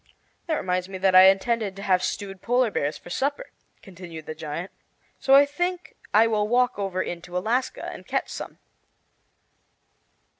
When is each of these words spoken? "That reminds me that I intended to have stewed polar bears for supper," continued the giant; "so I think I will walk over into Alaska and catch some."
"That 0.47 0.55
reminds 0.55 0.89
me 0.89 0.97
that 0.97 1.13
I 1.13 1.25
intended 1.29 1.75
to 1.75 1.83
have 1.83 2.01
stewed 2.01 2.41
polar 2.41 2.71
bears 2.71 2.97
for 2.97 3.11
supper," 3.11 3.51
continued 3.83 4.25
the 4.25 4.33
giant; 4.33 4.71
"so 5.19 5.35
I 5.35 5.45
think 5.45 5.95
I 6.11 6.25
will 6.25 6.47
walk 6.47 6.79
over 6.79 7.03
into 7.03 7.37
Alaska 7.37 7.85
and 7.85 8.07
catch 8.07 8.27
some." 8.29 8.57